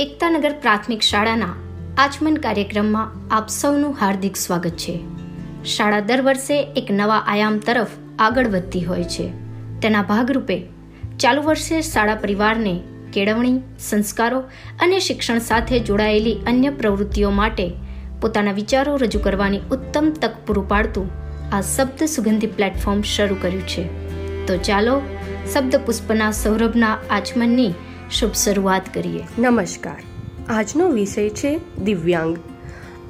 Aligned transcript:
એકતાનગર 0.00 0.52
પ્રાથમિક 0.52 1.00
શાળાના 1.00 1.54
આચમન 1.98 2.36
કાર્યક્રમમાં 2.36 3.34
આપ 3.34 3.48
સૌનું 3.48 3.96
હાર્દિક 4.00 4.36
સ્વાગત 4.36 4.70
છે. 4.70 5.00
શાળા 5.64 6.00
દર 6.00 6.20
વર્ષે 6.20 6.62
એક 6.76 6.86
નવા 6.90 7.16
આયામ 7.26 7.58
તરફ 7.58 7.86
આગળ 8.18 8.48
વધતી 8.48 8.84
હોય 8.84 9.04
છે. 9.04 9.28
તેના 9.82 10.02
ભાગરૂપે 10.02 10.66
ચાલુ 11.18 11.42
વર્ષે 11.42 11.82
શાળા 11.82 12.14
પરિવારને 12.14 12.80
કેળવણી, 13.12 13.60
સંસ્કારો 13.78 14.40
અને 14.82 14.98
શિક્ષણ 14.98 15.38
સાથે 15.38 15.78
જોડાયેલી 15.78 16.36
અન્ય 16.46 16.70
પ્રવૃત્તિઓ 16.70 17.30
માટે 17.30 17.72
પોતાના 18.20 18.52
વિચારો 18.52 18.96
રજૂ 18.96 19.18
કરવાની 19.18 19.58
ઉત્તમ 19.58 20.10
તક 20.22 20.32
પૂરું 20.46 20.68
પાડતું 20.68 21.10
આ 21.52 21.60
શબ્દ 21.60 22.04
સુગંધી 22.04 22.46
પ્લેટફોર્મ 22.46 23.02
શરૂ 23.02 23.36
કર્યું 23.40 23.66
છે. 23.66 23.84
તો 24.46 24.56
ચાલો 24.56 25.02
શબ્દ 25.54 25.76
પુષ્પના 25.76 26.30
સૌરભના 26.30 26.98
આચમનની 27.10 27.74
શુભ 28.10 28.32
શરૂઆત 28.32 28.82
કરીએ. 28.94 29.22
નમસ્કાર. 29.38 30.02
આજનો 30.48 30.88
વિષય 30.88 31.28
છે 31.28 31.50
દિવ્યાંગ. 31.78 32.38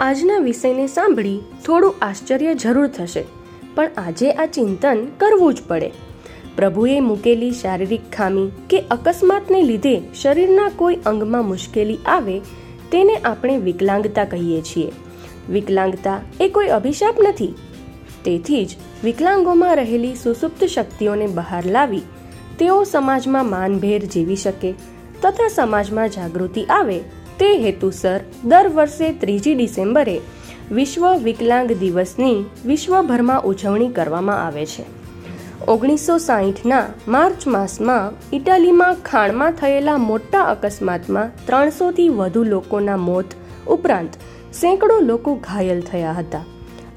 આજના 0.00 0.38
વિષયને 0.38 0.86
સાંભળી 0.86 1.40
થોડું 1.66 1.94
આશ્ચર્ય 2.02 2.54
જરૂર 2.54 2.88
થશે, 2.88 3.24
પણ 3.74 3.90
આજે 3.96 4.32
આ 4.32 4.46
ચિંતન 4.46 5.06
કરવું 5.18 5.54
જ 5.54 5.62
પડે. 5.68 5.90
પ્રભુએ 6.56 7.00
મૂકેલી 7.00 7.50
શારીરિક 7.52 8.10
ખામી 8.12 8.46
કે 8.70 8.82
અકસ્માતને 8.90 9.62
લીધે 9.62 9.96
શરીરના 10.22 10.68
કોઈ 10.76 11.00
અંગમાં 11.06 11.44
મુશ્કેલી 11.44 11.98
આવે, 12.06 12.38
તેને 12.92 13.16
આપણે 13.16 13.58
વિકલાંગતા 13.58 14.24
કહીએ 14.24 14.62
છીએ. 14.62 14.92
વિકલાંગતા 15.50 16.20
એ 16.40 16.48
કોઈ 16.48 16.66
અભિશાપ 16.68 17.14
નથી. 17.28 17.54
તેથી 18.24 18.64
જ 18.64 18.76
વિકલાંગોમાં 19.04 19.76
રહેલી 19.76 20.14
સુસુપ્ત 20.14 20.64
શક્તિઓને 20.64 21.26
બહાર 21.26 21.66
લાવી 21.66 22.02
તેઓ 22.60 22.84
સમાજમાં 22.84 23.46
માનભેર 23.46 23.98
જીવી 24.04 24.36
શકે 24.36 24.70
તથા 25.22 25.48
સમાજમાં 25.48 26.08
જાગૃતિ 26.08 26.64
આવે 26.64 26.98
તે 27.38 27.48
હેતુસર 27.62 28.20
દર 28.44 28.68
વર્ષે 28.68 29.12
ત્રીજી 29.12 29.54
ડિસેમ્બરે 29.54 30.16
વિશ્વ 30.72 31.06
વિકલાંગ 31.22 31.72
દિવસની 31.72 32.44
વિશ્વભરમાં 32.66 33.42
ઉજવણી 33.42 33.88
કરવામાં 33.88 34.46
આવે 34.46 34.66
છે. 34.66 34.84
ઓગણીસો 35.68 36.18
સાહીઠના 36.18 36.84
માર્ચ 37.08 37.46
માસમાં 37.46 38.12
ઇટાલીમાં 38.32 39.02
ખાણમાં 39.02 39.52
થયેલા 39.52 39.96
મોટા 39.96 40.44
અકસ્માતમાં 40.44 41.32
ત્રણસોથી 41.46 42.08
વધુ 42.08 42.44
લોકોના 42.44 42.96
મોત 42.96 43.26
ઉપરાંત 43.68 44.18
સેંકડો 44.52 45.00
લોકો 45.00 45.34
ઘાયલ 45.34 45.80
થયા 45.80 46.12
હતા. 46.12 46.44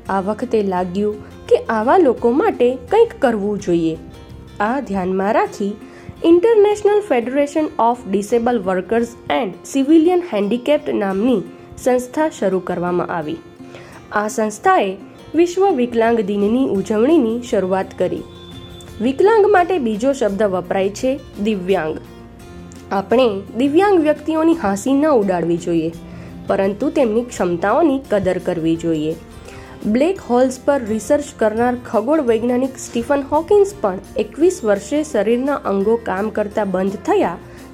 આ 0.10 0.22
વખતે 0.22 0.64
લાગ્યું 0.64 1.16
કે 1.48 1.58
આવા 1.58 1.98
લોકો 1.98 2.32
માટે 2.32 2.76
કંઈક 2.76 3.22
કરવું 3.22 3.60
જોઈએ. 3.60 3.98
આ 4.64 4.76
ધ્યાનમાં 4.88 5.34
રાખી 5.38 5.72
international 6.30 7.02
federation 7.08 7.68
of 7.86 8.04
disable 8.12 8.60
workers 8.68 9.12
and 9.38 9.58
civilian 9.72 10.22
handicapped 10.32 10.94
નામની 11.02 11.42
સંસ્થા 11.84 12.30
શરૂ 12.38 12.62
કરવામાં 12.70 13.12
આવી. 13.18 13.40
આ 14.20 14.28
સંસ્થાએ 14.36 14.92
વિશ્વ 15.40 15.64
વિકલાંગ 15.80 16.20
દિનની 16.30 16.72
ઉજવણીની 16.78 17.44
શરૂઆત 17.50 17.92
કરી. 18.00 18.24
વિકલાંગ 19.02 19.46
માટે 19.56 19.76
બીજો 19.86 20.12
શબ્દ 20.14 20.50
વપરાય 20.56 20.96
છે 21.00 21.12
દિવ્યાંગ. 21.46 21.96
આપણે 22.92 23.28
દિવ્યાંગ 23.60 24.00
વ્યક્તિઓની 24.08 24.60
હાંસી 24.64 24.96
ન 24.96 25.06
ઉડાડવી 25.12 25.62
જોઈએ, 25.66 25.92
પરંતુ 26.50 26.88
તેમની 26.98 27.28
ક્ષમતાઓની 27.30 28.02
કદર 28.12 28.40
કરવી 28.48 28.78
જોઈએ. 28.84 29.14
બ્લેક 29.86 30.20
હોલ્સ 30.26 30.58
પર 30.66 30.82
રિસર્ચ 30.90 31.30
કરનાર 31.40 31.78
ખગોળ 31.88 32.22
વૈજ્ઞાનિક 32.28 32.76
સ્ટીફન 32.82 33.24
હોકિન્સ 33.32 33.72
પણ 33.82 34.20
એકવીસ 34.22 34.58
વર્ષે 34.64 35.00
શરીરના 35.04 35.58
અંગો 35.72 35.96
કામ 36.06 36.28
કરતા 36.38 36.64
બંધ 36.66 37.02
થયા 37.08 37.32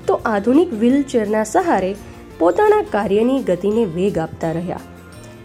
તો 0.08 0.16
આધુનિક 0.26 0.72
વ્હીલચેરના 0.74 1.44
સહારે 1.44 1.92
પોતાના 2.40 2.88
કાર્યની 2.94 3.44
ગતિને 3.50 3.84
વેગ 3.98 4.18
આપતા 4.18 4.54
રહ્યા. 4.54 4.88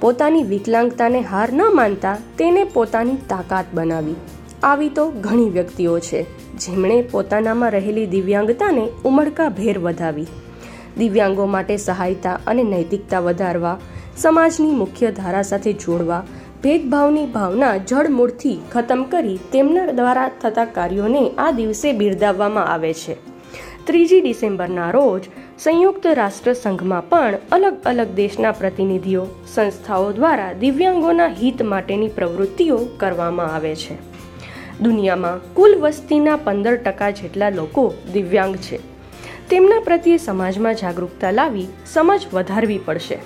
પોતાની 0.01 0.47
વિકલાંગતાને 0.53 1.21
હાર 1.33 1.49
ન 1.53 1.63
માનતા 1.79 2.15
તેને 2.39 2.63
પોતાની 2.77 3.19
તાકાત 3.33 3.75
બનાવી. 3.75 4.17
આવી 4.63 4.89
તો 4.89 5.05
ઘણી 5.27 5.51
વ્યક્તિઓ 5.51 5.99
છે, 5.99 6.23
જેમણે 6.59 6.97
પોતાનામાં 7.03 7.75
રહેલી 7.77 8.07
દિવ્યાંગતાને 8.07 8.85
ઉમળકા 9.05 9.51
ભેર 9.59 9.77
વધાવી. 9.79 10.31
દિવ્યાંગો 10.99 11.47
માટે 11.47 11.77
સહાયતા 11.77 12.39
અને 12.47 12.65
નૈતિકતા 12.73 13.21
વધારવા, 13.21 13.77
સમાજની 14.17 14.79
મુખ્ય 14.81 15.11
ધારા 15.11 15.43
સાથે 15.43 15.73
જોડવા 15.85 16.23
ભેદભાવની 16.65 17.27
ભાવના 17.33 17.73
જળમૂળથી 17.91 18.59
ખતમ 18.73 19.01
કરી 19.13 19.41
તેમના 19.53 19.83
દ્વારા 19.97 20.29
થતા 20.43 20.65
કાર્યોને 20.77 21.21
આ 21.39 21.49
દિવસે 21.59 21.93
બિરદાવવામાં 21.93 22.71
આવે 22.75 22.93
છે. 22.93 23.17
ત્રીજી 23.87 24.21
ડિસેમ્બરના 24.21 24.87
રોજ 24.91 25.29
સંયુક્ત 25.59 26.09
રાષ્ટ્રસંઘમાં 26.21 27.11
પણ 27.11 27.37
અલગ 27.51 27.77
અલગ 27.85 28.15
દેશના 28.21 28.53
પ્રતિનિધિઓ, 28.53 29.27
સંસ્થાઓ 29.55 30.09
દ્વારા 30.13 30.49
દિવ્યાંગોના 30.65 31.29
હિત 31.43 31.63
માટેની 31.63 32.09
પ્રવૃત્તિઓ 32.09 32.81
કરવામાં 32.97 33.55
આવે 33.55 33.75
છે. 33.75 34.01
દુનિયામાં 34.83 35.47
કુલ 35.55 35.79
વસ્તીના 35.81 36.37
પંદર 36.37 36.77
ટકા 36.77 37.11
જેટલા 37.11 37.55
લોકો 37.61 37.89
દિવ્યાંગ 38.13 38.57
છે. 38.57 38.81
તેમના 39.51 39.81
પ્રત્યે 39.81 40.19
સમાજમાં 40.19 40.75
જાગૃતતા 40.75 41.31
લાવી 41.31 41.69
સમજ 41.85 42.23
વધારવી 42.33 42.79
પડશે. 42.79 43.19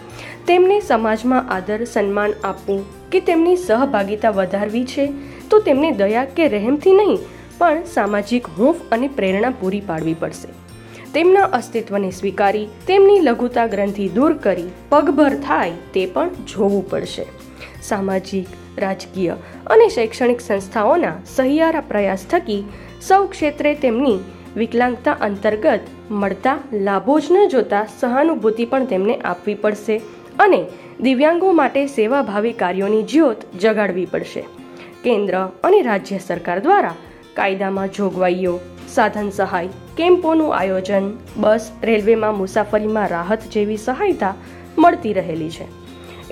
તેમને 0.46 0.80
સમાજમાં 0.80 1.50
આદર, 1.56 1.84
સન્માન 1.86 2.32
આપવું 2.44 2.86
કે 3.10 3.20
તેમની 3.20 3.56
સહભાગિતા 3.56 4.30
વધારવી 4.30 4.84
છે, 4.84 5.08
તો 5.50 5.58
તેમને 5.58 5.90
દયા 5.92 6.24
કે 6.24 6.48
રહેમથી 6.48 6.92
નહીં, 6.92 7.18
પણ 7.58 7.84
સામાજિક 7.84 8.48
હૂંફ 8.58 8.80
અને 8.92 9.08
પ્રેરણા 9.08 9.50
પૂરી 9.50 9.80
પાડવી 9.80 10.14
પડશે. 10.14 10.48
તેમના 11.14 11.48
અસ્તિત્વને 11.52 12.10
સ્વીકારી, 12.10 12.68
તેમની 12.86 13.20
લઘુતા 13.20 13.66
ગ્રંથિ 13.66 14.08
દૂર 14.08 14.32
કરી, 14.32 14.70
પગભર 14.90 15.34
થાય 15.34 15.70
તે 15.94 16.06
પણ 16.06 16.28
જોવું 16.44 16.90
પડશે. 16.90 17.24
સામાજિક, 17.82 18.48
રાજકીય 18.78 19.36
અને 19.66 19.88
શૈક્ષણિક 19.88 20.40
સંસ્થાઓના 20.40 21.14
સહિયારા 21.36 21.80
પ્રયાસ 21.80 22.26
થકી 22.26 22.64
સૌ 23.00 23.26
ક્ષેત્રે 23.26 23.74
તેમની 23.74 24.18
વિકલાંગતા 24.56 25.16
અંતર્ગત 25.20 25.80
મળતા 26.10 26.58
લાભો 26.72 27.18
જ 27.20 27.32
ન 27.32 27.48
જોતા 27.48 27.82
સહાનુભૂતિ 28.00 28.64
પણ 28.64 28.86
તેમને 28.86 29.14
આપવી 29.24 29.54
પડશે. 29.54 29.96
અને 30.38 30.60
દિવ્યાંગો 31.02 31.52
માટે 31.60 31.82
સેવાભાવી 31.96 32.56
કાર્યોની 32.62 33.04
જ્યોત 33.12 33.44
જગાડવી 33.60 34.08
પડશે. 34.12 34.42
કેન્દ્ર 35.04 35.34
અને 35.64 35.80
રાજ્ય 35.82 36.18
સરકાર 36.18 36.58
દ્વારા 36.60 36.96
કાયદામાં 37.36 37.90
જોગવાઈઓ, 37.90 38.54
સાધન 38.88 39.30
સહાય, 39.30 39.74
કેમ્પોનું 39.96 40.54
આયોજન, 40.54 41.06
બસ, 41.36 41.64
રેલવેમાં 41.82 42.38
મુસાફરીમાં 42.38 43.08
રાહત 43.08 43.46
જેવી 43.52 43.78
સહાયતા 43.78 44.34
મળતી 44.78 45.12
રહેલી 45.12 45.50
છે. 45.50 45.66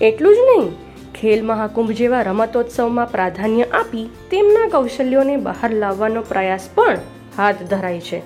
એટલું 0.01 0.37
જ 0.37 0.47
નહીં, 0.49 0.67
ખેલ 1.15 1.45
મહાકુંભ 1.45 1.93
જેવા 2.01 2.23
રમતોત્સવમાં 2.23 3.13
પ્રાધાન્ય 3.13 3.67
આપી 3.73 4.07
તેમના 4.31 4.67
કૌશલ્યોને 4.69 5.37
બહાર 5.47 5.71
લાવવાનો 5.83 6.23
પ્રયાસ 6.31 6.69
પણ 6.75 6.99
હાથ 7.39 7.63
ધરાય 7.71 8.01
છે, 8.01 8.23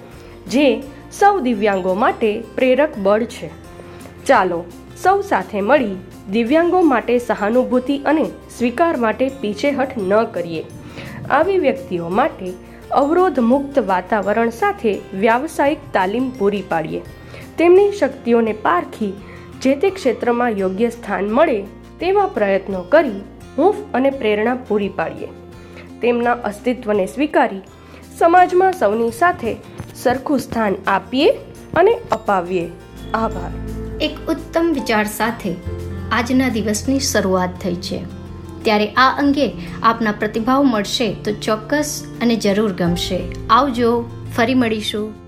જે 0.47 0.67
સૌ 1.13 1.35
દિવ્યાંગો 1.41 1.95
માટે 1.95 2.31
પ્રેરક 2.57 2.99
બળ 2.99 3.25
છે. 3.25 3.51
ચાલો 4.27 4.61
સૌ 5.03 5.21
સાથે 5.21 5.61
મળી 5.61 5.97
દિવ્યાંગો 6.33 6.81
માટે 6.83 7.15
સહાનુભૂતિ 7.19 7.97
અને 8.05 8.25
સ્વીકાર 8.57 8.97
માટે 8.97 9.29
પીછેહઠ 9.41 9.95
ન 9.99 10.13
કરીએ. 10.25 10.65
આવી 11.31 11.59
વ્યક્તિઓ 11.59 12.09
માટે 12.09 12.53
અવરોધ 12.91 13.41
મુક્ત 13.53 13.79
વાતાવરણ 13.79 14.51
સાથે 14.51 14.93
વ્યાવસાયિક 15.15 15.79
તાલીમ 15.93 16.31
પૂરી 16.31 16.63
પાડીએ. 16.69 17.03
તેમની 17.59 17.93
શક્તિઓને 17.93 18.53
પારખી 18.53 19.13
જે 19.63 19.75
તે 19.75 19.91
ક્ષેત્રમાં 19.91 20.51
યોગ્ય 20.51 20.91
સ્થાન 20.91 21.33
મળે 21.33 21.59
તેવા 22.01 22.27
પ્રયત્નો 22.27 22.83
કરી 22.83 23.19
હૂંફ 23.59 23.83
અને 23.95 24.11
પ્રેરણા 24.11 24.55
પૂરી 24.69 24.89
પાડીએ. 24.89 25.29
તેમના 26.01 26.39
અસ્તિત્વને 26.45 27.07
સ્વીકારી 27.07 27.63
સમાજમાં 28.19 28.73
સૌની 28.73 29.13
સાથે 29.13 29.57
સરખું 29.95 30.39
સ્થાન 30.39 30.81
આપીએ 30.87 31.31
અને 31.75 32.01
અપાવીએ. 32.11 32.71
આભાર. 33.15 33.80
એક 34.01 34.19
ઉત્તમ 34.29 34.73
વિચાર 34.75 35.05
સાથે 35.05 35.57
આજના 36.13 36.49
દિવસની 36.49 37.01
શરૂઆત 37.01 37.51
થઈ 37.63 37.75
છે. 37.75 38.05
ત્યારે 38.63 38.87
આ 38.87 39.17
અંગે 39.19 39.53
આપના 39.83 40.13
પ્રતિભાવ 40.13 40.63
મળશે 40.63 41.15
તો 41.15 41.33
ચોક્કસ 41.33 42.05
અને 42.21 42.37
જરૂર 42.37 42.73
ગમશે. 42.73 43.33
આવજો, 43.51 44.11
ફરી 44.37 44.55
મળીશું. 44.55 45.20